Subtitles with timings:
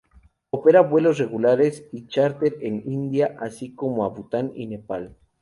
[0.49, 5.15] Opera vuelos regulares y charter en India así como a Bután y Nepal.